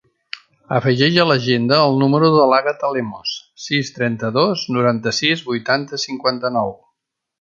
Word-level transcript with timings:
Afegeix 0.75 1.17
a 1.23 1.25
l'agenda 1.31 1.77
el 1.89 1.99
número 2.03 2.31
de 2.35 2.47
l'Àgata 2.53 2.91
Lemos: 2.95 3.33
sis, 3.67 3.91
trenta-dos, 3.99 4.65
noranta-sis, 4.79 5.45
vuitanta, 5.51 6.01
cinquanta-nou. 6.07 6.75